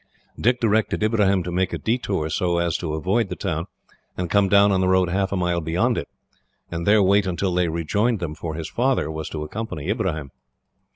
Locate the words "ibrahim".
1.03-1.43, 9.91-10.31